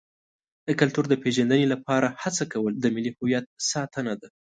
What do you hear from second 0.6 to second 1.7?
د کلتور د پیژندنې